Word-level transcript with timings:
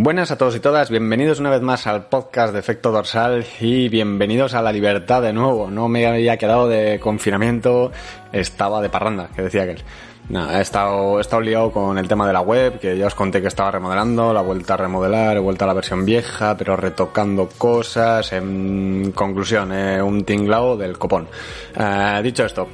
Buenas 0.00 0.30
a 0.30 0.38
todos 0.38 0.54
y 0.54 0.60
todas, 0.60 0.90
bienvenidos 0.90 1.40
una 1.40 1.50
vez 1.50 1.60
más 1.60 1.88
al 1.88 2.06
podcast 2.06 2.52
de 2.52 2.60
Efecto 2.60 2.92
Dorsal 2.92 3.44
y 3.58 3.88
bienvenidos 3.88 4.54
a 4.54 4.62
la 4.62 4.70
libertad 4.70 5.22
de 5.22 5.32
nuevo. 5.32 5.72
No 5.72 5.88
me 5.88 6.06
había 6.06 6.36
quedado 6.36 6.68
de 6.68 7.00
confinamiento, 7.00 7.90
estaba 8.32 8.80
de 8.80 8.90
parranda, 8.90 9.28
que 9.34 9.42
decía 9.42 9.64
aquel. 9.64 9.82
Nada, 10.28 10.60
he 10.60 10.62
estado, 10.62 11.18
he 11.18 11.20
estado 11.20 11.42
liado 11.42 11.72
con 11.72 11.98
el 11.98 12.06
tema 12.06 12.28
de 12.28 12.32
la 12.32 12.42
web, 12.42 12.78
que 12.78 12.96
ya 12.96 13.08
os 13.08 13.16
conté 13.16 13.42
que 13.42 13.48
estaba 13.48 13.72
remodelando, 13.72 14.32
la 14.32 14.40
vuelta 14.40 14.74
a 14.74 14.76
remodelar, 14.76 15.36
he 15.36 15.40
vuelto 15.40 15.64
a 15.64 15.66
la 15.66 15.74
versión 15.74 16.04
vieja, 16.04 16.56
pero 16.56 16.76
retocando 16.76 17.48
cosas. 17.58 18.32
En 18.32 19.10
conclusión, 19.10 19.72
eh, 19.72 20.00
un 20.00 20.22
tinglao 20.22 20.76
del 20.76 20.96
copón. 20.96 21.26
Eh, 21.74 22.20
dicho 22.22 22.44
esto, 22.44 22.68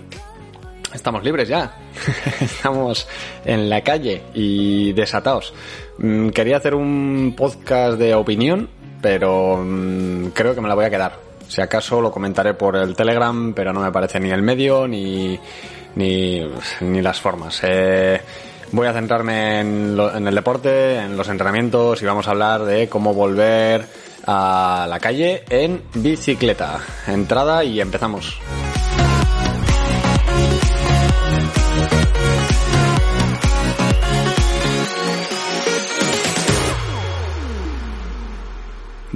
estamos 0.95 1.23
libres 1.25 1.49
ya. 1.49 1.77
estamos 2.41 3.07
en 3.45 3.69
la 3.69 3.83
calle 3.83 4.23
y 4.35 4.93
desatados. 4.93 5.53
Mm, 5.99 6.29
quería 6.31 6.57
hacer 6.57 6.75
un 6.75 7.35
podcast 7.37 7.99
de 7.99 8.15
opinión, 8.15 8.69
pero 9.03 9.59
mm, 9.65 10.29
creo 10.29 10.55
que 10.55 10.61
me 10.61 10.69
la 10.69 10.75
voy 10.75 10.85
a 10.87 10.91
quedar. 10.91 11.19
Si 11.49 11.61
acaso 11.61 12.01
lo 12.01 12.11
comentaré 12.11 12.55
por 12.55 12.77
el 12.77 12.97
Telegram, 12.97 13.53
pero 13.55 13.73
no 13.73 13.81
me 13.81 13.93
parece 13.93 14.19
ni 14.19 14.31
el 14.31 14.43
medio 14.43 14.89
ni, 14.89 15.39
ni, 15.97 16.41
ni 16.81 17.03
las 17.03 17.21
formas. 17.21 17.61
Eh, 17.63 18.21
voy 18.73 18.87
a 18.87 18.93
centrarme 18.95 19.61
en, 19.61 19.97
lo- 19.97 20.17
en 20.17 20.27
el 20.27 20.35
deporte, 20.35 20.97
en 20.97 21.17
los 21.17 21.29
entrenamientos 21.29 22.01
y 22.03 22.07
vamos 22.07 22.27
a 22.27 22.31
hablar 22.31 22.65
de 22.65 22.89
cómo 22.89 23.13
volver 23.13 23.85
a 24.27 24.87
la 24.89 24.99
calle 25.01 25.45
en 25.51 25.83
bicicleta. 25.95 26.79
Entrada 27.07 27.63
y 27.63 27.79
empezamos. 27.81 28.39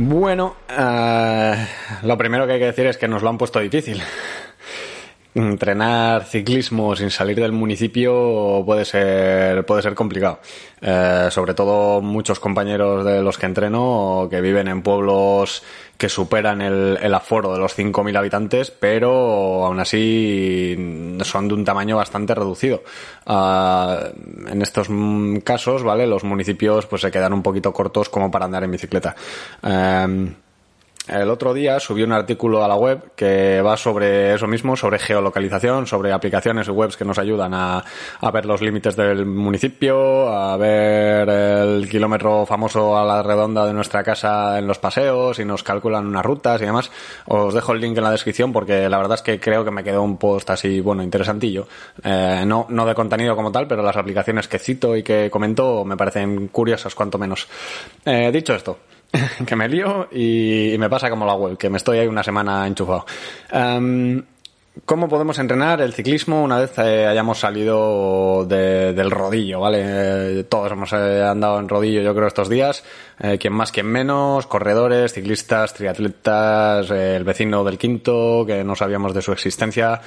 Bueno, 0.01 0.55
eh, 0.69 1.67
lo 2.05 2.17
primero 2.17 2.47
que 2.47 2.53
hay 2.53 2.59
que 2.61 2.67
decir 2.67 2.87
es 2.87 2.97
que 2.97 3.09
nos 3.09 3.21
lo 3.21 3.31
han 3.31 3.37
puesto 3.37 3.59
difícil. 3.59 4.01
Entrenar 5.39 6.25
ciclismo 6.25 6.97
sin 6.97 7.11
salir 7.11 7.37
del 7.37 7.53
municipio 7.53 8.65
puede 8.67 8.85
ser, 8.85 9.65
puede 9.65 9.83
ser 9.83 9.95
complicado. 9.95 10.41
Eh, 10.81 11.29
sobre 11.31 11.55
todo 11.55 12.01
muchos 12.01 12.41
compañeros 12.41 13.05
de 13.05 13.23
los 13.23 13.39
que 13.39 13.47
entreno 13.47 14.27
que 14.29 14.41
viven 14.41 14.67
en 14.67 14.83
pueblos 14.83 15.63
que 15.97 16.09
superan 16.09 16.61
el, 16.61 16.99
el 17.01 17.15
aforo 17.15 17.53
de 17.53 17.61
los 17.61 17.79
5.000 17.79 18.19
habitantes, 18.19 18.73
pero 18.73 19.65
aún 19.65 19.79
así 19.79 20.77
son 21.23 21.47
de 21.47 21.55
un 21.55 21.65
tamaño 21.65 21.97
bastante 21.97 22.35
reducido. 22.35 22.83
Ah, 23.25 24.09
en 24.49 24.61
estos 24.61 24.89
casos, 25.45 25.85
¿vale? 25.85 26.09
Los 26.09 26.25
municipios 26.25 26.87
pues 26.87 27.03
se 27.03 27.13
quedan 27.13 27.33
un 27.33 27.45
poquito 27.45 27.73
cortos 27.73 28.09
como 28.09 28.29
para 28.29 28.47
andar 28.47 28.65
en 28.65 28.73
bicicleta. 28.73 29.15
Em, 29.63 30.35
el 31.09 31.31
otro 31.31 31.55
día 31.55 31.81
subí 31.81 32.03
un 32.03 32.13
artículo 32.13 32.65
a 32.65 32.69
la 32.69 32.77
web 32.77 33.13
que 33.17 33.61
va 33.63 33.77
sobre 33.77 34.35
eso 34.35 34.47
mismo, 34.47 34.77
sobre 34.77 34.99
geolocalización, 34.99 35.87
sobre 35.87 36.13
aplicaciones 36.13 36.69
y 36.69 36.71
webs 36.71 36.97
que 36.97 37.05
nos 37.05 37.19
ayudan 37.19 37.55
a, 37.55 37.85
a 38.21 38.31
ver 38.31 38.47
los 38.47 38.61
límites 38.61 38.97
del 38.97 39.27
municipio, 39.27 40.29
a 40.29 40.57
ver 40.57 41.29
el 41.29 41.89
kilómetro 41.89 42.47
famoso 42.47 42.97
a 42.97 43.05
la 43.05 43.23
redonda 43.23 43.67
de 43.67 43.73
nuestra 43.73 44.03
casa 44.03 44.59
en 44.59 44.67
los 44.67 44.79
paseos 44.79 45.39
y 45.39 45.45
nos 45.45 45.63
calculan 45.63 46.07
unas 46.07 46.25
rutas 46.25 46.61
y 46.61 46.65
demás. 46.65 46.91
Os 47.27 47.55
dejo 47.55 47.73
el 47.73 47.81
link 47.81 47.97
en 47.97 48.05
la 48.05 48.11
descripción 48.11 48.53
porque 48.53 48.89
la 48.89 48.99
verdad 48.99 49.15
es 49.15 49.23
que 49.23 49.41
creo 49.41 49.65
que 49.65 49.71
me 49.71 49.85
quedó 49.85 50.03
un 50.03 50.17
post 50.19 50.51
así, 50.51 50.81
bueno, 50.81 51.03
interesantillo. 51.03 51.67
Eh, 52.03 52.45
no, 52.47 52.67
no 52.69 52.87
de 52.87 52.95
contenido 52.95 53.35
como 53.35 53.53
tal, 53.53 53.67
pero 53.67 53.83
las 53.83 53.97
aplicaciones 53.97 54.49
que 54.49 54.59
cito 54.59 54.97
y 54.97 55.03
que 55.03 55.31
comento 55.31 55.85
me 55.85 55.97
parecen 55.97 56.49
curiosas, 56.49 56.95
cuanto 56.95 57.19
menos. 57.19 57.49
Eh, 58.05 58.31
dicho 58.33 58.55
esto, 58.55 58.79
que 59.47 59.57
me 59.57 59.69
lío 59.69 60.09
y, 60.13 60.77
me 60.79 60.89
pasa 60.89 61.11
como 61.11 61.27
la 61.27 61.35
web, 61.35 61.57
que 61.57 61.71
me 61.71 61.79
estoy 61.79 61.99
ahí 61.99 62.07
una 62.07 62.23
semana 62.23 62.67
enchufado. 62.67 63.07
Em, 63.51 64.23
¿Cómo 64.85 65.09
podemos 65.09 65.37
entrenar 65.41 65.81
el 65.81 65.93
ciclismo 65.93 66.41
una 66.41 66.61
vez 66.61 66.79
eh, 66.79 67.05
hayamos 67.07 67.41
salido 67.41 68.45
de- 68.45 68.93
del 68.93 69.11
rodillo, 69.11 69.59
¿vale? 69.59 69.83
Eh, 69.83 70.45
todos 70.45 70.71
hemos 70.71 70.93
eh, 70.93 71.25
andado 71.25 71.59
en 71.59 71.69
rodillo, 71.69 72.01
yo 72.01 72.15
creo, 72.15 72.29
estos 72.29 72.49
días. 72.49 72.85
Quien 73.41 73.53
más, 73.53 73.73
quien 73.73 73.87
menos. 73.87 74.47
Corredores, 74.47 75.13
ciclistas, 75.13 75.75
triatletas, 75.75 76.89
el 76.93 77.25
vecino 77.25 77.65
del 77.65 77.77
quinto, 77.77 78.45
que 78.47 78.63
no 78.63 78.77
sabíamos 78.77 79.13
de 79.15 79.23
su 79.23 79.33
existencia. 79.33 80.01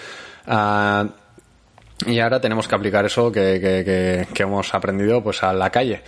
Ah, 0.48 1.06
y 2.06 2.20
ahora 2.20 2.40
tenemos 2.40 2.68
que 2.68 2.76
aplicar 2.76 3.06
eso 3.06 3.32
que, 3.32 4.26
hemos 4.38 4.74
aprendido 4.74 5.22
pues 5.22 5.44
a 5.44 5.54
la 5.54 5.70
calle. 5.70 6.02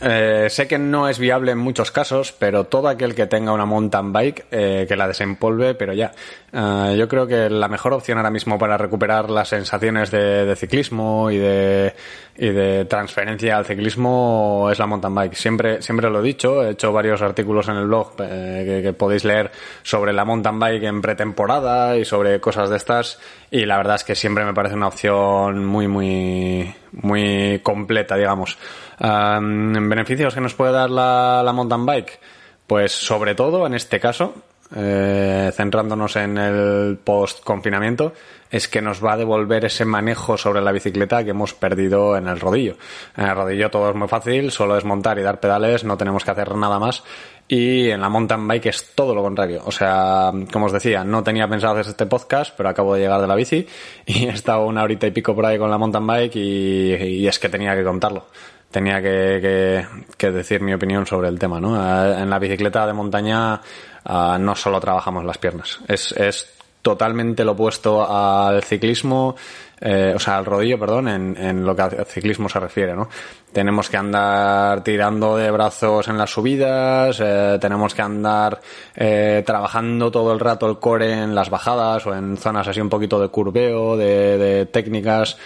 Eh, 0.00 0.46
sé 0.50 0.66
que 0.66 0.78
no 0.78 1.08
es 1.08 1.18
viable 1.18 1.52
en 1.52 1.58
muchos 1.58 1.90
casos, 1.90 2.32
pero 2.32 2.64
todo 2.64 2.88
aquel 2.88 3.14
que 3.14 3.26
tenga 3.26 3.52
una 3.52 3.66
mountain 3.66 4.12
bike 4.12 4.46
eh, 4.50 4.86
que 4.88 4.96
la 4.96 5.08
desempolve, 5.08 5.74
pero 5.74 5.92
ya. 5.92 6.12
Ah, 6.52 6.92
yo 6.96 7.08
creo 7.08 7.26
que 7.26 7.48
la 7.48 7.68
mejor 7.68 7.92
opción 7.92 8.18
ahora 8.18 8.30
mismo 8.30 8.58
para 8.58 8.76
recuperar 8.76 9.30
las 9.30 9.48
sensaciones 9.48 10.10
de, 10.10 10.44
de 10.44 10.56
ciclismo 10.56 11.30
y 11.30 11.38
de, 11.38 11.94
y 12.36 12.48
de 12.48 12.84
transferencia 12.84 13.56
al 13.56 13.64
ciclismo 13.64 14.68
es 14.70 14.78
la 14.78 14.86
mountain 14.86 15.14
bike. 15.14 15.34
Siempre, 15.34 15.82
siempre 15.82 16.10
lo 16.10 16.20
he 16.20 16.22
dicho, 16.22 16.62
he 16.62 16.70
hecho 16.70 16.92
varios 16.92 17.22
artículos 17.22 17.68
en 17.68 17.76
el 17.76 17.86
blog 17.86 18.14
eh, 18.18 18.64
que, 18.66 18.82
que 18.82 18.92
podéis 18.92 19.24
leer 19.24 19.50
sobre 19.82 20.12
la 20.12 20.24
mountain 20.24 20.58
bike 20.58 20.82
en 20.84 21.00
pretemporada 21.00 21.96
y 21.96 22.04
sobre 22.04 22.40
cosas 22.40 22.68
de 22.68 22.76
estas. 22.76 23.18
Y 23.50 23.64
la 23.64 23.76
verdad 23.76 23.96
es 23.96 24.04
que 24.04 24.14
siempre 24.14 24.44
me 24.44 24.54
parece 24.54 24.74
una 24.74 24.88
opción 24.88 25.64
muy, 25.64 25.88
muy, 25.88 26.74
muy 26.92 27.60
completa, 27.62 28.16
digamos. 28.16 28.58
Am, 28.98 29.88
¿Beneficios 29.88 30.34
que 30.34 30.40
nos 30.40 30.54
puede 30.54 30.72
dar 30.72 30.90
la, 30.90 31.42
la 31.44 31.52
mountain 31.52 31.86
bike? 31.86 32.20
Pues 32.66 32.92
sobre 32.92 33.34
todo 33.34 33.66
en 33.66 33.74
este 33.74 34.00
caso, 34.00 34.34
eh, 34.74 35.50
centrándonos 35.54 36.16
en 36.16 36.38
el 36.38 36.98
post-confinamiento, 37.02 38.12
es 38.50 38.68
que 38.68 38.82
nos 38.82 39.04
va 39.04 39.14
a 39.14 39.16
devolver 39.16 39.64
ese 39.64 39.84
manejo 39.84 40.36
sobre 40.36 40.60
la 40.60 40.72
bicicleta 40.72 41.24
que 41.24 41.30
hemos 41.30 41.54
perdido 41.54 42.16
en 42.16 42.28
el 42.28 42.38
rodillo. 42.38 42.76
En 43.16 43.24
el 43.24 43.34
rodillo 43.34 43.70
todo 43.70 43.90
es 43.90 43.96
muy 43.96 44.08
fácil, 44.08 44.50
solo 44.50 44.76
es 44.76 44.84
montar 44.84 45.18
y 45.18 45.22
dar 45.22 45.40
pedales, 45.40 45.84
no 45.84 45.96
tenemos 45.96 46.24
que 46.24 46.30
hacer 46.30 46.54
nada 46.54 46.78
más. 46.78 47.02
Y 47.48 47.90
en 47.90 48.00
la 48.00 48.08
mountain 48.08 48.46
bike 48.46 48.66
es 48.66 48.94
todo 48.94 49.14
lo 49.14 49.22
contrario. 49.22 49.62
O 49.64 49.72
sea, 49.72 50.32
como 50.52 50.66
os 50.66 50.72
decía, 50.72 51.02
no 51.02 51.22
tenía 51.22 51.48
pensado 51.48 51.74
hacer 51.74 51.90
este 51.90 52.06
podcast, 52.06 52.54
pero 52.56 52.68
acabo 52.68 52.94
de 52.94 53.00
llegar 53.00 53.20
de 53.20 53.26
la 53.26 53.34
bici 53.34 53.66
y 54.06 54.26
he 54.26 54.30
estado 54.30 54.66
una 54.66 54.82
horita 54.82 55.06
y 55.06 55.10
pico 55.10 55.34
por 55.34 55.46
ahí 55.46 55.58
con 55.58 55.70
la 55.70 55.78
mountain 55.78 56.06
bike 56.06 56.36
y 56.36 57.26
es 57.26 57.38
que 57.38 57.48
tenía 57.48 57.74
que 57.74 57.84
contarlo 57.84 58.26
tenía 58.72 59.00
que, 59.00 59.86
que- 60.16 60.32
decir 60.32 60.60
mi 60.62 60.74
opinión 60.74 61.06
sobre 61.06 61.28
el 61.28 61.38
tema, 61.38 61.60
¿no? 61.60 61.76
En 62.18 62.28
la 62.28 62.38
bicicleta 62.40 62.86
de 62.86 62.92
montaña 62.92 63.60
ah, 64.04 64.38
no 64.40 64.56
solo 64.56 64.80
trabajamos 64.80 65.24
las 65.24 65.38
piernas, 65.38 65.78
es, 65.86 66.10
es 66.12 66.48
totalmente 66.82 67.44
lo 67.44 67.52
opuesto 67.52 68.04
al 68.04 68.64
ciclismo, 68.64 69.36
eh, 69.80 70.12
o 70.16 70.18
sea, 70.18 70.38
al 70.38 70.44
rodillo, 70.44 70.78
perdón, 70.80 71.06
en, 71.08 71.36
en 71.36 71.64
lo 71.64 71.76
que 71.76 71.82
al 71.82 72.06
ciclismo 72.06 72.48
se 72.48 72.58
refiere, 72.58 72.94
¿no? 72.96 73.08
Tenemos 73.52 73.88
que 73.88 73.96
andar 73.98 74.82
tirando 74.82 75.36
de 75.36 75.50
brazos 75.50 76.08
en 76.08 76.18
las 76.18 76.30
subidas, 76.30 77.20
eh, 77.22 77.58
tenemos 77.60 77.94
que 77.94 78.02
andar 78.02 78.60
eh, 78.96 79.42
trabajando 79.46 80.10
todo 80.10 80.32
el 80.32 80.40
rato 80.40 80.68
el 80.68 80.78
core 80.78 81.12
en 81.12 81.34
las 81.34 81.50
bajadas 81.50 82.04
o 82.06 82.14
en 82.14 82.36
zonas 82.36 82.66
así 82.66 82.80
un 82.80 82.88
poquito 82.88 83.20
de 83.20 83.28
curveo, 83.28 83.96
de, 83.96 84.38
de 84.38 84.66
técnicas 84.66 85.36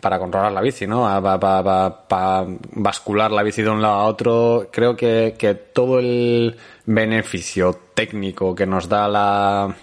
para 0.00 0.18
controlar 0.18 0.52
la 0.52 0.60
bici, 0.60 0.86
¿no? 0.86 1.02
Para 1.22 2.46
bascular 2.72 3.30
la 3.30 3.42
bici 3.42 3.62
de 3.62 3.70
un 3.70 3.82
lado 3.82 3.94
a 3.94 4.04
otro. 4.04 4.68
Creo 4.70 4.96
que, 4.96 5.34
que 5.38 5.54
todo 5.54 5.98
el 5.98 6.56
beneficio 6.86 7.78
técnico 7.94 8.54
que 8.54 8.66
nos 8.66 8.88
da 8.88 9.08
la, 9.08 9.74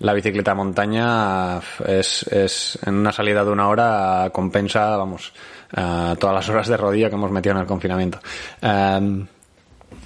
la 0.00 0.12
bicicleta 0.12 0.54
montaña 0.54 1.58
es, 1.86 2.24
es 2.24 2.78
en 2.84 2.94
una 2.94 3.12
salida 3.12 3.44
de 3.44 3.50
una 3.50 3.68
hora 3.68 4.30
compensa, 4.32 4.96
vamos, 4.96 5.32
eh, 5.76 6.14
todas 6.18 6.34
las 6.34 6.48
horas 6.48 6.68
de 6.68 6.76
rodillo 6.76 7.08
que 7.08 7.16
hemos 7.16 7.30
metido 7.30 7.54
en 7.54 7.60
el 7.60 7.66
confinamiento. 7.66 8.18
Eh, 8.60 9.24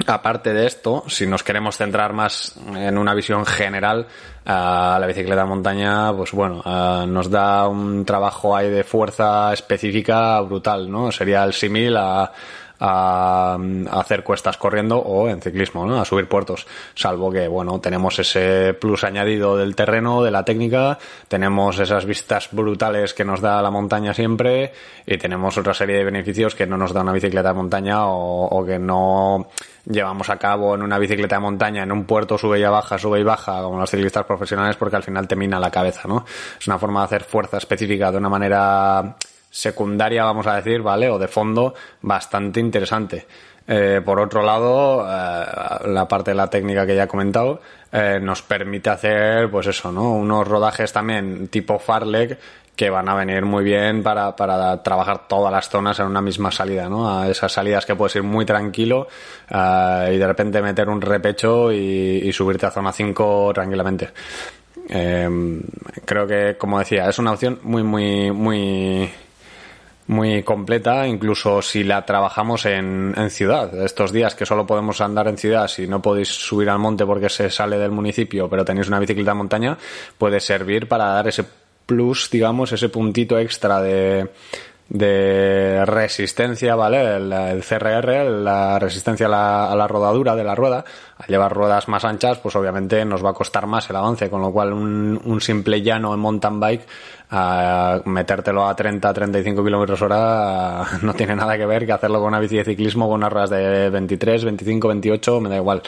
Aparte 0.06 0.52
de 0.52 0.66
esto, 0.66 1.04
si 1.06 1.26
nos 1.26 1.42
queremos 1.42 1.76
centrar 1.76 2.12
más 2.12 2.54
en 2.74 2.98
una 2.98 3.14
visión 3.14 3.46
general, 3.46 4.06
a 4.44 4.98
la 5.00 5.06
bicicleta 5.06 5.44
montaña, 5.46 6.12
pues 6.14 6.32
bueno, 6.32 6.62
eh, 6.64 7.04
nos 7.08 7.30
da 7.30 7.66
un 7.66 8.04
trabajo 8.04 8.54
ahí 8.54 8.70
de 8.70 8.84
fuerza 8.84 9.52
específica 9.52 10.40
brutal, 10.42 10.90
¿no? 10.90 11.10
Sería 11.10 11.42
el 11.44 11.52
símil 11.52 11.96
a, 11.96 12.30
a, 12.80 13.58
hacer 13.90 14.22
cuestas 14.22 14.56
corriendo 14.56 14.98
o 14.98 15.28
en 15.28 15.40
ciclismo, 15.40 15.86
¿no? 15.86 16.00
A 16.00 16.04
subir 16.04 16.28
puertos. 16.28 16.66
Salvo 16.94 17.30
que, 17.30 17.48
bueno, 17.48 17.80
tenemos 17.80 18.18
ese 18.18 18.74
plus 18.74 19.04
añadido 19.04 19.56
del 19.56 19.74
terreno, 19.74 20.22
de 20.22 20.30
la 20.30 20.44
técnica, 20.44 20.98
tenemos 21.28 21.78
esas 21.78 22.04
vistas 22.04 22.48
brutales 22.52 23.14
que 23.14 23.24
nos 23.24 23.40
da 23.40 23.62
la 23.62 23.70
montaña 23.70 24.14
siempre 24.14 24.72
y 25.06 25.18
tenemos 25.18 25.56
otra 25.58 25.74
serie 25.74 25.96
de 25.98 26.04
beneficios 26.04 26.54
que 26.54 26.66
no 26.66 26.76
nos 26.76 26.92
da 26.92 27.02
una 27.02 27.12
bicicleta 27.12 27.48
de 27.48 27.54
montaña 27.54 28.06
o, 28.06 28.46
o 28.46 28.64
que 28.64 28.78
no 28.78 29.48
llevamos 29.88 30.28
a 30.30 30.36
cabo 30.36 30.74
en 30.74 30.82
una 30.82 30.98
bicicleta 30.98 31.36
de 31.36 31.40
montaña, 31.40 31.82
en 31.82 31.92
un 31.92 32.04
puerto 32.04 32.36
sube 32.36 32.58
y 32.58 32.64
baja, 32.64 32.98
sube 32.98 33.20
y 33.20 33.22
baja, 33.22 33.62
como 33.62 33.78
los 33.78 33.90
ciclistas 33.90 34.24
profesionales, 34.24 34.76
porque 34.76 34.96
al 34.96 35.02
final 35.02 35.28
te 35.28 35.36
mina 35.36 35.60
la 35.60 35.70
cabeza, 35.70 36.08
¿no? 36.08 36.24
Es 36.58 36.66
una 36.66 36.78
forma 36.78 37.00
de 37.00 37.04
hacer 37.06 37.24
fuerza 37.24 37.58
específica 37.58 38.10
de 38.10 38.18
una 38.18 38.28
manera 38.28 39.16
secundaria, 39.56 40.22
vamos 40.22 40.46
a 40.46 40.56
decir, 40.56 40.82
¿vale? 40.82 41.08
O 41.08 41.18
de 41.18 41.28
fondo, 41.28 41.74
bastante 42.02 42.60
interesante. 42.60 43.26
Eh, 43.66 44.02
por 44.04 44.20
otro 44.20 44.42
lado, 44.42 45.04
eh, 45.08 45.88
la 45.88 46.06
parte 46.06 46.32
de 46.32 46.34
la 46.36 46.48
técnica 46.48 46.86
que 46.86 46.94
ya 46.94 47.04
he 47.04 47.08
comentado 47.08 47.60
eh, 47.90 48.20
nos 48.20 48.42
permite 48.42 48.90
hacer, 48.90 49.50
pues 49.50 49.66
eso, 49.66 49.90
¿no? 49.90 50.12
Unos 50.12 50.46
rodajes 50.46 50.92
también 50.92 51.48
tipo 51.48 51.78
farleg 51.78 52.38
que 52.76 52.90
van 52.90 53.08
a 53.08 53.14
venir 53.14 53.46
muy 53.46 53.64
bien 53.64 54.02
para, 54.02 54.36
para 54.36 54.82
trabajar 54.82 55.26
todas 55.26 55.50
las 55.50 55.70
zonas 55.70 55.98
en 56.00 56.06
una 56.06 56.20
misma 56.20 56.52
salida, 56.52 56.90
¿no? 56.90 57.10
A 57.10 57.26
esas 57.28 57.50
salidas 57.50 57.86
que 57.86 57.96
puedes 57.96 58.14
ir 58.16 58.22
muy 58.22 58.44
tranquilo 58.44 59.08
y 59.48 60.16
de 60.18 60.26
repente 60.26 60.60
meter 60.60 60.90
un 60.90 61.00
repecho 61.00 61.72
y, 61.72 62.20
y 62.22 62.32
subirte 62.34 62.66
a 62.66 62.70
zona 62.70 62.92
5 62.92 63.52
tranquilamente. 63.54 64.10
Creo 66.04 66.26
que, 66.26 66.56
como 66.58 66.78
decía, 66.78 67.08
es 67.08 67.18
una 67.18 67.32
opción 67.32 67.60
muy, 67.62 67.82
muy, 67.82 68.30
muy, 68.30 69.10
muy 70.08 70.42
completa, 70.42 71.06
incluso 71.06 71.62
si 71.62 71.82
la 71.82 72.04
trabajamos 72.06 72.64
en, 72.66 73.14
en 73.16 73.30
ciudad. 73.30 73.74
Estos 73.84 74.12
días 74.12 74.34
que 74.34 74.46
solo 74.46 74.66
podemos 74.66 75.00
andar 75.00 75.26
en 75.28 75.36
ciudad, 75.36 75.68
si 75.68 75.86
no 75.86 76.00
podéis 76.00 76.28
subir 76.28 76.70
al 76.70 76.78
monte 76.78 77.04
porque 77.04 77.28
se 77.28 77.50
sale 77.50 77.78
del 77.78 77.90
municipio, 77.90 78.48
pero 78.48 78.64
tenéis 78.64 78.88
una 78.88 79.00
bicicleta 79.00 79.32
de 79.32 79.36
montaña, 79.36 79.78
puede 80.16 80.40
servir 80.40 80.86
para 80.86 81.06
dar 81.06 81.28
ese 81.28 81.44
plus, 81.86 82.30
digamos, 82.30 82.72
ese 82.72 82.88
puntito 82.88 83.38
extra 83.38 83.80
de, 83.80 84.28
de 84.88 85.84
resistencia, 85.84 86.76
¿vale? 86.76 87.16
El, 87.16 87.32
el 87.32 87.64
CRR, 87.64 88.24
la 88.30 88.78
resistencia 88.78 89.26
a 89.26 89.30
la, 89.30 89.72
a 89.72 89.76
la, 89.76 89.88
rodadura 89.88 90.36
de 90.36 90.44
la 90.44 90.54
rueda. 90.54 90.84
Al 91.18 91.26
llevar 91.26 91.52
ruedas 91.52 91.88
más 91.88 92.04
anchas, 92.04 92.38
pues 92.38 92.54
obviamente 92.56 93.04
nos 93.04 93.24
va 93.24 93.30
a 93.30 93.34
costar 93.34 93.66
más 93.66 93.88
el 93.90 93.96
avance, 93.96 94.30
con 94.30 94.42
lo 94.42 94.52
cual 94.52 94.72
un, 94.72 95.20
un 95.24 95.40
simple 95.40 95.82
llano 95.82 96.14
en 96.14 96.20
mountain 96.20 96.60
bike, 96.60 96.86
a 97.30 98.00
metértelo 98.04 98.66
a 98.66 98.76
30, 98.76 99.12
35 99.12 99.64
kilómetros 99.64 100.00
hora, 100.02 100.84
no 101.02 101.14
tiene 101.14 101.34
nada 101.34 101.56
que 101.56 101.66
ver 101.66 101.84
que 101.86 101.92
hacerlo 101.92 102.18
con 102.18 102.28
una 102.28 102.40
bici 102.40 102.56
de 102.56 102.64
ciclismo 102.64 103.06
con 103.06 103.16
unas 103.16 103.32
ruedas 103.32 103.50
de 103.50 103.90
23, 103.90 104.44
25, 104.44 104.88
28, 104.88 105.40
me 105.40 105.48
da 105.48 105.56
igual. 105.56 105.82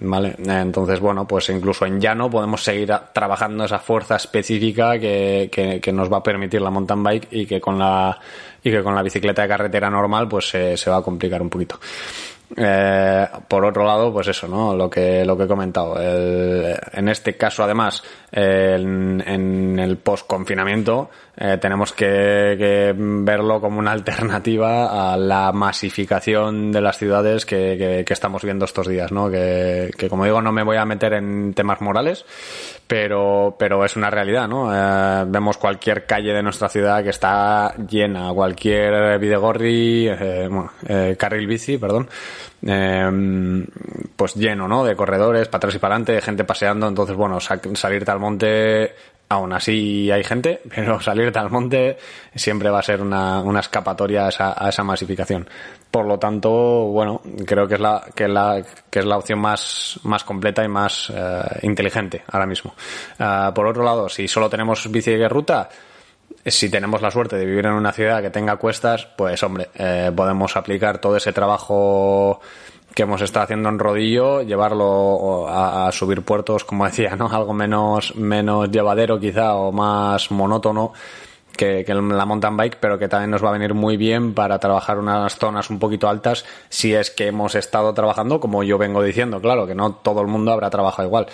¿Vale? 0.00 0.36
Entonces, 0.38 1.00
bueno, 1.00 1.26
pues 1.26 1.48
incluso 1.48 1.84
en 1.84 2.00
llano 2.00 2.30
podemos 2.30 2.62
seguir 2.62 2.92
trabajando 3.12 3.64
esa 3.64 3.80
fuerza 3.80 4.14
específica 4.14 4.96
que, 4.96 5.48
que, 5.50 5.80
que, 5.80 5.92
nos 5.92 6.12
va 6.12 6.18
a 6.18 6.22
permitir 6.22 6.62
la 6.62 6.70
mountain 6.70 7.02
bike 7.02 7.28
y 7.32 7.46
que 7.46 7.60
con 7.60 7.80
la, 7.80 8.16
y 8.62 8.70
que 8.70 8.80
con 8.84 8.94
la 8.94 9.02
bicicleta 9.02 9.42
de 9.42 9.48
carretera 9.48 9.90
normal 9.90 10.28
pues 10.28 10.50
se, 10.50 10.76
se 10.76 10.88
va 10.88 10.98
a 10.98 11.02
complicar 11.02 11.42
un 11.42 11.50
poquito. 11.50 11.80
Eh, 12.56 13.26
por 13.46 13.64
otro 13.64 13.84
lado, 13.84 14.12
pues 14.12 14.28
eso, 14.28 14.48
¿no? 14.48 14.74
Lo 14.74 14.88
que, 14.88 15.24
lo 15.24 15.36
que 15.36 15.44
he 15.44 15.48
comentado. 15.48 16.00
El, 16.00 16.74
en 16.92 17.08
este 17.08 17.36
caso, 17.36 17.62
además, 17.62 18.02
en, 18.30 19.78
el 19.78 19.96
post-confinamiento, 19.98 21.10
eh, 21.36 21.56
tenemos 21.60 21.92
que, 21.92 22.94
verlo 22.96 23.60
como 23.60 23.78
una 23.78 23.92
alternativa 23.92 25.12
a 25.12 25.16
la 25.16 25.52
masificación 25.52 26.72
de 26.72 26.80
las 26.80 26.98
ciudades 26.98 27.46
que, 27.46 28.04
estamos 28.08 28.42
viendo 28.42 28.64
estos 28.64 28.86
días, 28.86 29.12
¿no? 29.12 29.30
Que, 29.30 29.90
como 30.10 30.24
digo, 30.24 30.42
no 30.42 30.52
me 30.52 30.62
voy 30.62 30.76
a 30.76 30.84
meter 30.84 31.14
en 31.14 31.54
temas 31.54 31.80
morales, 31.80 32.24
pero, 32.86 33.56
pero 33.58 33.84
es 33.84 33.96
una 33.96 34.10
realidad, 34.10 34.48
¿no? 34.48 34.74
Eh, 34.74 35.24
vemos 35.28 35.56
cualquier 35.56 36.04
calle 36.04 36.32
de 36.32 36.42
nuestra 36.42 36.68
ciudad 36.68 37.02
que 37.02 37.10
está 37.10 37.74
llena, 37.76 38.32
cualquier 38.32 39.18
videgorri, 39.18 40.08
eh, 40.08 40.48
bueno, 40.50 40.72
carril 41.16 41.46
bici, 41.46 41.78
perdón, 41.78 42.08
pues 42.60 44.34
lleno, 44.34 44.66
¿no? 44.66 44.84
De 44.84 44.96
corredores, 44.96 45.48
para 45.48 45.58
atrás 45.58 45.74
y 45.76 45.78
para 45.78 45.94
adelante, 45.94 46.12
de 46.12 46.20
gente 46.20 46.44
paseando, 46.44 46.88
entonces, 46.88 47.16
bueno, 47.16 47.38
salirte 47.40 48.10
al 48.18 48.20
monte 48.20 48.94
aún 49.30 49.52
así 49.52 50.10
hay 50.10 50.24
gente, 50.24 50.60
pero 50.74 51.00
salirte 51.00 51.38
al 51.38 51.50
monte 51.50 51.96
siempre 52.34 52.70
va 52.70 52.80
a 52.80 52.82
ser 52.82 53.00
una, 53.00 53.42
escapatoria 53.60 54.26
a 54.26 54.68
esa, 54.68 54.82
masificación. 54.82 55.48
Por 55.90 56.06
lo 56.06 56.18
tanto, 56.18 56.50
bueno, 56.50 57.22
creo 57.46 57.66
que 57.66 57.74
es 57.74 57.80
la, 57.80 58.04
que 58.14 58.28
la, 58.28 58.62
que 58.90 58.98
es 58.98 59.04
la 59.04 59.16
opción 59.16 59.38
más, 59.38 59.98
más 60.02 60.24
completa 60.24 60.64
y 60.64 60.68
más 60.68 61.10
eh, 61.14 61.42
inteligente 61.62 62.22
ahora 62.30 62.46
mismo. 62.46 62.74
Uh, 63.18 63.52
por 63.54 63.66
otro 63.66 63.82
lado, 63.82 64.08
si 64.08 64.28
solo 64.28 64.50
tenemos 64.50 64.90
bici 64.90 65.12
de 65.12 65.28
ruta, 65.28 65.68
si 66.44 66.68
tenemos 66.70 67.00
la 67.00 67.10
suerte 67.10 67.36
de 67.36 67.46
vivir 67.46 67.66
en 67.66 67.72
una 67.72 67.92
ciudad 67.92 68.20
que 68.20 68.30
tenga 68.30 68.56
cuestas, 68.56 69.06
pues 69.16 69.42
hombre, 69.42 69.70
eh, 69.74 70.12
podemos 70.14 70.56
aplicar 70.56 70.98
todo 70.98 71.16
ese 71.16 71.32
trabajo 71.32 72.40
que 72.98 73.04
hemos 73.04 73.22
estado 73.22 73.44
haciendo 73.44 73.68
en 73.68 73.78
rodillo, 73.78 74.42
llevarlo 74.42 75.46
a, 75.48 75.88
subir 75.92 76.22
puertos, 76.22 76.64
como 76.64 76.84
decía, 76.86 77.14
¿no? 77.14 77.28
Algo 77.28 77.54
menos, 77.54 78.16
menos 78.16 78.68
llevadero 78.72 79.20
quizá 79.20 79.54
o 79.54 79.70
más 79.70 80.32
monótono 80.32 80.92
que, 81.56 81.84
que, 81.84 81.94
la 81.94 82.26
mountain 82.26 82.56
bike, 82.56 82.78
pero 82.80 82.98
que 82.98 83.06
también 83.06 83.30
nos 83.30 83.44
va 83.44 83.50
a 83.50 83.52
venir 83.52 83.72
muy 83.72 83.96
bien 83.96 84.34
para 84.34 84.58
trabajar 84.58 84.98
unas 84.98 85.36
zonas 85.36 85.70
un 85.70 85.78
poquito 85.78 86.08
altas 86.08 86.44
si 86.70 86.92
es 86.92 87.12
que 87.12 87.28
hemos 87.28 87.54
estado 87.54 87.94
trabajando, 87.94 88.40
como 88.40 88.64
yo 88.64 88.78
vengo 88.78 89.00
diciendo, 89.00 89.40
claro, 89.40 89.64
que 89.64 89.76
no 89.76 89.92
todo 89.92 90.20
el 90.20 90.26
mundo 90.26 90.50
habrá 90.50 90.68
trabajado 90.68 91.06
igual 91.06 91.28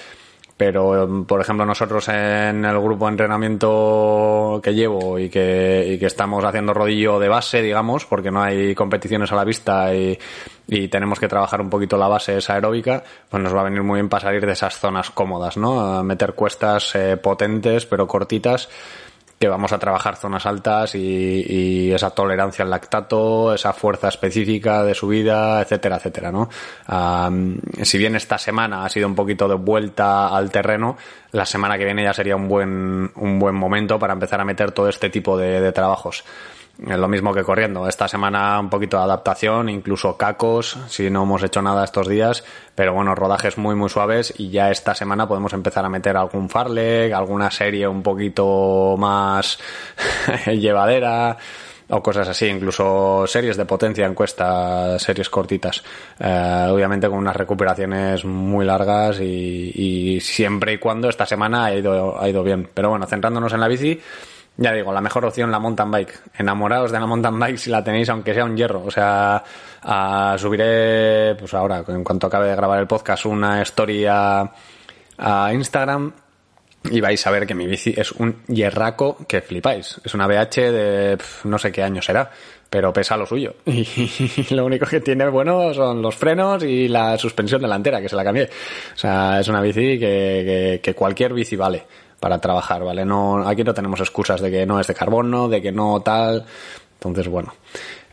pero 0.57 1.25
por 1.27 1.41
ejemplo 1.41 1.67
nosotros 1.67 2.09
en 2.09 2.65
el 2.65 2.81
grupo 2.81 3.07
de 3.07 3.13
entrenamiento 3.13 4.61
que 4.63 4.73
llevo 4.73 5.19
y 5.19 5.29
que, 5.29 5.85
y 5.89 5.99
que 5.99 6.07
estamos 6.07 6.45
haciendo 6.45 6.73
rodillo 6.73 7.19
de 7.19 7.29
base 7.29 7.61
digamos 7.61 8.07
porque 8.07 8.31
no 8.31 8.43
hay 8.43 8.75
competiciones 8.75 9.33
a 9.33 9.37
la 9.37 9.45
vista 9.45 9.93
y, 9.95 10.17
y, 10.69 10.89
tenemos 10.89 11.19
que 11.19 11.27
trabajar 11.27 11.61
un 11.61 11.71
poquito 11.71 11.97
la 11.97 12.07
base 12.07 12.37
esa 12.37 12.55
aeróbica 12.55 13.03
pues 13.29 13.43
nos 13.43 13.55
va 13.55 13.63
a 13.63 13.65
venir 13.65 13.83
muy 13.83 13.97
bien 13.97 14.09
para 14.09 14.23
salir 14.23 14.47
de 14.47 14.53
esas 14.53 14.79
zonas 14.79 15.11
cómodas 15.11 15.57
no 15.57 15.81
a 15.81 16.03
meter 16.05 16.35
cuestas 16.35 16.95
eh, 16.95 17.17
potentes 17.17 17.85
pero 17.87 18.07
cortitas 18.07 18.69
que 19.45 19.49
vamos 19.51 19.73
a 19.73 19.79
trabajar 19.79 20.17
zonas 20.17 20.47
altas 20.47 20.95
y, 20.95 21.45
y, 21.47 21.93
esa 21.93 22.11
tolerancia 22.11 22.65
al 22.65 22.71
lactato, 22.71 23.53
esa 23.53 23.75
fuerza 23.75 24.09
específica 24.09 24.83
de 24.83 24.95
subida, 24.95 25.61
etcétera, 25.61 25.97
etcétera, 25.97 26.33
¿no? 26.33 26.49
Um, 26.89 27.59
si 27.83 27.99
bien 27.99 28.17
esta 28.17 28.39
semana 28.39 28.85
ha 28.85 28.89
sido 28.89 29.07
un 29.07 29.15
poquito 29.15 29.47
de 29.47 29.57
vuelta 29.57 30.29
al 30.29 30.51
terreno, 30.51 30.97
la 31.33 31.45
semana 31.45 31.77
que 31.77 31.85
viene 31.85 32.03
ya 32.03 32.15
sería 32.15 32.37
un 32.37 32.49
buen, 32.49 33.13
un 33.17 33.39
buen 33.39 33.55
momento 33.55 33.99
para 33.99 34.15
empezar 34.15 34.41
a 34.41 34.45
meter 34.45 34.73
todo 34.73 34.89
este 34.89 35.11
tipo 35.11 35.37
de, 35.37 35.61
de 35.61 35.73
trabajos. 35.73 36.25
Es 36.79 36.99
lo 36.99 37.07
mismo 37.07 37.33
que 37.33 37.45
corriendo. 37.45 37.89
Esta 37.89 38.09
semana 38.09 38.59
un 38.59 38.69
poquito 38.69 38.97
de 38.97 39.05
adaptación, 39.05 39.69
incluso 39.69 40.17
cacos, 40.17 40.77
si 40.89 41.09
no 41.09 41.23
hemos 41.23 41.43
hecho 41.45 41.63
nada 41.63 41.85
estos 41.85 42.09
días, 42.09 42.43
pero 42.75 42.93
bueno, 42.93 43.15
rodajes 43.15 43.59
muy 43.59 43.77
muy 43.77 43.89
suaves 43.89 44.35
y 44.39 44.51
ya 44.51 44.73
esta 44.73 44.95
semana 44.95 45.29
podemos 45.29 45.53
empezar 45.53 45.85
a 45.85 45.89
meter 45.89 46.17
algún 46.17 46.49
farleg, 46.51 47.13
alguna 47.13 47.51
serie 47.53 47.87
un 47.87 48.03
poquito 48.03 48.97
más 48.99 49.59
llevadera 50.47 51.39
o 51.91 52.03
cosas 52.03 52.29
así, 52.29 52.47
incluso 52.47 53.25
series 53.27 53.57
de 53.57 53.67
potencia 53.67 54.07
en 54.07 54.15
cuesta, 54.15 54.99
series 54.99 55.29
cortitas, 55.31 55.85
eh, 56.19 56.67
obviamente 56.71 57.09
con 57.09 57.19
unas 57.19 57.37
recuperaciones 57.37 58.25
muy 58.25 58.65
largas 58.65 59.21
y, 59.21 59.71
y, 59.75 60.21
siempre 60.21 60.73
y 60.73 60.79
cuando 60.79 61.09
esta 61.09 61.27
semana 61.27 61.67
ha 61.67 61.75
ido, 61.75 62.21
ha 62.21 62.29
ido 62.29 62.43
bien. 62.43 62.69
Pero 62.73 62.91
bueno, 62.91 63.07
centrándonos 63.07 63.53
en 63.53 63.61
la 63.61 63.69
bici, 63.69 64.01
ya 64.57 64.73
digo, 64.73 64.93
la 64.93 65.01
mejor 65.01 65.25
opción 65.25 65.51
la 65.51 65.59
mountain 65.59 65.91
bike. 65.91 66.21
Enamorados 66.39 66.93
de 66.93 67.01
la 67.01 67.07
mountain 67.07 67.39
bike 67.39 67.59
si 67.59 67.71
la 67.71 67.83
tenéis, 67.83 68.09
aunque 68.09 68.35
sea 68.35 68.45
un 68.45 68.57
hierro. 68.57 68.85
O 68.85 68.91
sea, 68.91 69.43
subiré, 70.37 71.35
pues 71.35 71.53
ahora, 71.55 71.85
en 71.89 72.05
cuanto 72.05 72.29
acabe 72.29 72.49
de 72.49 72.57
grabar 72.57 72.79
el 72.79 72.87
podcast, 72.87 73.27
una 73.27 73.61
historia 73.61 74.51
a 75.19 75.53
Instagram 75.53 76.13
y 76.91 77.01
vais 77.01 77.27
a 77.27 77.31
ver 77.31 77.47
que 77.47 77.55
mi 77.55 77.67
bici 77.67 77.95
es 77.97 78.13
un 78.13 78.43
hierraco 78.47 79.17
que 79.27 79.41
flipáis. 79.41 80.01
Es 80.05 80.15
una 80.15 80.27
BH 80.27 80.71
de 80.71 81.19
no 81.45 81.59
sé 81.59 81.73
qué 81.73 81.83
año 81.83 82.01
será, 82.01 82.31
pero 82.71 82.93
pesa 82.93 83.17
lo 83.17 83.27
suyo. 83.27 83.57
Y 83.67 84.55
lo 84.55 84.67
único 84.67 84.87
que 84.87 85.01
tiene 85.01 85.29
bueno 85.31 85.75
son 85.75 86.01
los 86.01 86.15
frenos 86.15 86.63
y 86.63 86.87
la 86.87 87.19
suspensión 87.19 87.63
delantera, 87.63 88.01
que 88.01 88.09
se 88.09 88.17
la 88.17 88.23
cambié. 88.23 88.45
O 88.45 88.99
sea, 88.99 89.41
es 89.41 89.49
una 89.49 89.61
bici 89.61 89.99
que, 89.99 90.81
que 90.81 90.95
cualquier 90.95 91.33
bici 91.33 91.57
vale 91.57 91.85
para 92.25 92.39
trabajar, 92.39 92.83
¿vale? 92.83 93.05
No, 93.05 93.47
aquí 93.47 93.63
no 93.63 93.75
tenemos 93.75 94.01
excusas 94.01 94.41
de 94.41 94.51
que 94.51 94.65
no 94.65 94.81
es 94.81 94.87
de 94.87 94.95
carbono, 94.95 95.47
de 95.47 95.61
que 95.61 95.71
no 95.71 96.01
tal. 96.01 96.43
Entonces, 96.95 97.29
bueno. 97.29 97.53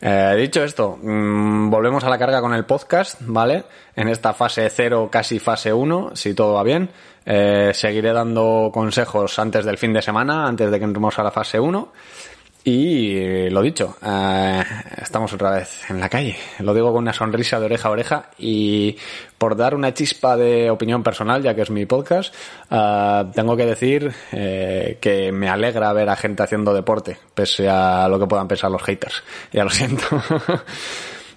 Eh, 0.02 0.34
dicho 0.36 0.62
esto, 0.62 0.98
mmm, 1.00 1.70
volvemos 1.70 2.04
a 2.04 2.10
la 2.10 2.18
carga 2.18 2.42
con 2.42 2.52
el 2.52 2.66
podcast, 2.66 3.16
¿vale? 3.22 3.64
En 3.96 4.08
esta 4.08 4.34
fase 4.34 4.68
0, 4.68 5.08
casi 5.10 5.38
fase 5.38 5.72
1, 5.72 6.10
si 6.12 6.34
todo 6.34 6.52
va 6.52 6.62
bien. 6.62 6.90
Eh, 7.24 7.70
seguiré 7.72 8.12
dando 8.12 8.68
consejos 8.70 9.38
antes 9.38 9.64
del 9.64 9.78
fin 9.78 9.94
de 9.94 10.02
semana, 10.02 10.46
antes 10.46 10.70
de 10.70 10.78
que 10.78 10.84
entremos 10.84 11.18
a 11.18 11.22
la 11.22 11.30
fase 11.30 11.58
1. 11.58 11.88
Y 12.64 13.50
lo 13.50 13.60
dicho, 13.60 13.96
eh, 14.06 14.62
estamos 15.00 15.32
otra 15.32 15.50
vez 15.50 15.90
en 15.90 15.98
la 15.98 16.08
calle. 16.08 16.36
Lo 16.60 16.72
digo 16.72 16.92
con 16.92 17.02
una 17.02 17.12
sonrisa 17.12 17.58
de 17.58 17.66
oreja 17.66 17.88
a 17.88 17.90
oreja 17.90 18.30
y 18.38 18.96
por 19.36 19.56
dar 19.56 19.74
una 19.74 19.92
chispa 19.92 20.36
de 20.36 20.70
opinión 20.70 21.02
personal, 21.02 21.42
ya 21.42 21.56
que 21.56 21.62
es 21.62 21.70
mi 21.70 21.86
podcast, 21.86 22.32
eh, 22.70 23.24
tengo 23.34 23.56
que 23.56 23.66
decir 23.66 24.12
eh, 24.30 24.96
que 25.00 25.32
me 25.32 25.48
alegra 25.48 25.92
ver 25.92 26.08
a 26.08 26.14
gente 26.14 26.44
haciendo 26.44 26.72
deporte, 26.72 27.18
pese 27.34 27.68
a 27.68 28.06
lo 28.08 28.20
que 28.20 28.28
puedan 28.28 28.46
pensar 28.46 28.70
los 28.70 28.82
haters. 28.82 29.24
Ya 29.50 29.64
lo 29.64 29.70
siento. 29.70 30.04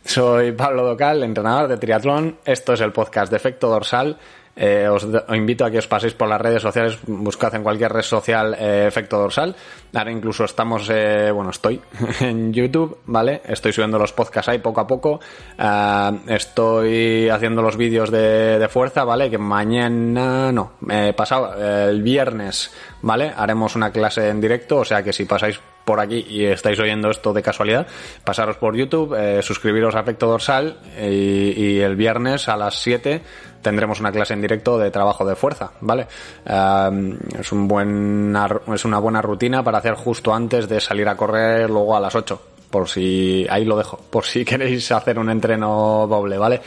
Soy 0.06 0.52
Pablo 0.52 0.84
Docal, 0.86 1.24
entrenador 1.24 1.68
de 1.68 1.78
triatlón. 1.78 2.38
Esto 2.46 2.74
es 2.74 2.82
el 2.82 2.92
podcast 2.92 3.32
de 3.32 3.38
Efecto 3.38 3.68
Dorsal. 3.68 4.20
Eh, 4.56 4.88
os, 4.88 5.04
os, 5.04 5.36
invito 5.36 5.66
a 5.66 5.72
que 5.72 5.78
os 5.78 5.88
paséis 5.88 6.14
por 6.14 6.30
las 6.30 6.40
redes 6.40 6.62
sociales, 6.62 6.98
buscad 7.06 7.54
en 7.56 7.64
cualquier 7.64 7.92
red 7.92 8.04
social 8.04 8.56
eh, 8.58 8.86
efecto 8.88 9.18
dorsal. 9.20 9.56
Ahora 9.94 10.12
incluso 10.12 10.46
estamos, 10.46 10.90
eh, 10.90 11.30
bueno, 11.32 11.50
estoy 11.50 11.82
en 12.22 12.54
YouTube, 12.54 13.00
¿vale? 13.06 13.42
Estoy 13.46 13.74
subiendo 13.74 14.00
los 14.00 14.14
podcasts 14.14 14.50
ahí 14.50 14.60
poco 14.60 14.82
a 14.82 14.88
poco. 14.88 15.20
Uh, 15.60 16.18
estoy 16.28 17.30
haciendo 17.30 17.62
los 17.62 17.76
vídeos 17.76 18.12
de, 18.12 18.60
de, 18.60 18.68
fuerza, 18.70 19.04
¿vale? 19.04 19.30
Que 19.30 19.38
mañana, 19.38 20.52
no, 20.52 20.74
pasado, 21.16 21.54
el 21.90 22.02
viernes, 22.02 22.74
¿vale? 23.02 23.34
Haremos 23.36 23.76
una 23.76 23.92
clase 23.92 24.30
en 24.30 24.40
directo, 24.40 24.78
o 24.78 24.86
sea 24.86 25.04
que 25.04 25.14
si 25.14 25.26
pasáis 25.26 25.60
por 25.86 26.00
aquí 26.00 26.26
y 26.28 26.46
estáis 26.46 26.80
oyendo 26.80 27.10
esto 27.10 27.32
de 27.32 27.42
casualidad, 27.42 27.88
pasaros 28.24 28.58
por 28.58 28.76
YouTube, 28.76 29.16
eh, 29.18 29.42
suscribiros 29.42 29.96
a 29.96 30.02
Efecto 30.02 30.28
Dorsal 30.28 30.78
y, 31.00 31.54
y, 31.62 31.80
el 31.80 31.96
viernes 31.96 32.50
a 32.50 32.58
las 32.58 32.82
7 32.82 33.22
tendremos 33.66 34.00
una 34.00 34.12
clase 34.12 34.36
en 34.36 34.42
directo 34.42 34.78
de 34.78 34.92
trabajo 34.92 35.26
de 35.26 35.36
fuerza, 35.36 35.72
¿vale? 35.82 36.06
Es, 36.46 37.52
un 37.52 37.68
buen, 37.68 38.36
es 38.72 38.86
una 38.86 39.00
buena 39.00 39.24
rutina 39.24 39.64
para 39.64 39.80
hacer 39.80 39.96
justo 39.96 40.32
antes 40.36 40.70
de 40.70 40.80
salir 40.80 41.10
a 41.10 41.18
correr 41.18 41.68
luego 41.68 41.98
a 41.98 42.00
las 42.00 42.14
8 42.14 42.42
por 42.70 42.88
si 42.88 43.48
ahí 43.50 43.66
lo 43.66 43.76
dejo, 43.76 43.98
por 44.10 44.26
si 44.26 44.46
queréis 44.46 44.92
hacer 44.92 45.18
un 45.18 45.32
entreno 45.32 46.06
doble, 46.08 46.38
¿vale? 46.38 46.62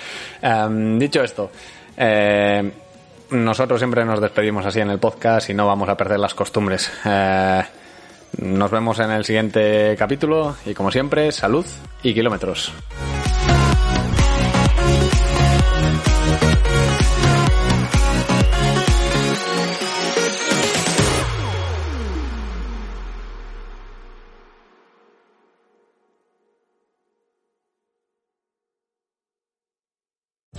Dicho 0.99 1.23
esto, 1.23 1.51
eh, 1.97 2.73
nosotros 3.31 3.79
siempre 3.79 4.05
nos 4.05 4.21
despedimos 4.21 4.67
así 4.67 4.81
en 4.81 4.91
el 4.91 4.99
podcast 4.99 5.51
y 5.51 5.55
no 5.55 5.69
vamos 5.69 5.89
a 5.89 5.97
perder 5.97 6.19
las 6.19 6.35
costumbres. 6.35 6.91
Eh, 7.05 7.63
nos 8.41 8.71
vemos 8.71 8.99
en 9.01 9.11
el 9.11 9.25
siguiente 9.25 9.97
capítulo 9.99 10.57
y 10.67 10.75
como 10.75 10.91
siempre, 10.91 11.33
salud 11.33 11.67
y 12.03 12.15
kilómetros. 12.15 12.73